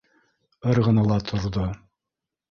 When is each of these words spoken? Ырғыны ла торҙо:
Ырғыны 0.71 1.03
ла 1.11 1.17
торҙо: 1.31 1.67